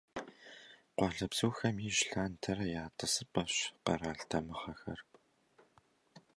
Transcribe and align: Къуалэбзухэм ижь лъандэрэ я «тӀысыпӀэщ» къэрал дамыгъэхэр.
Къуалэбзухэм 0.97 1.75
ижь 1.87 2.01
лъандэрэ 2.09 2.65
я 2.81 2.85
«тӀысыпӀэщ» 2.97 3.53
къэрал 3.83 4.21
дамыгъэхэр. 4.29 4.99